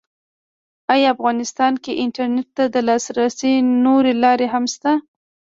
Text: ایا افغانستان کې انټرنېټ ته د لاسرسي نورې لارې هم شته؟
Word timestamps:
ایا 0.93 1.07
افغانستان 1.15 1.73
کې 1.83 1.91
انټرنېټ 2.03 2.47
ته 2.57 2.63
د 2.73 2.75
لاسرسي 2.87 3.53
نورې 3.85 4.13
لارې 4.23 4.47
هم 4.53 4.65
شته؟ 4.73 4.91